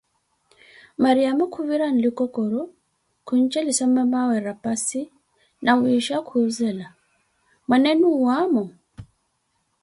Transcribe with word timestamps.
Mariamo 1.03 1.45
khuvira 1.53 1.85
nlikokoroh 1.91 2.69
khuntxelissa 3.27 3.85
mamawe 3.95 4.35
rapassi, 4.47 5.01
nawisha 5.63 6.17
kumuhʼzela: 6.27 6.87
mwaneenu 7.67 8.05
owaamo? 8.17 8.63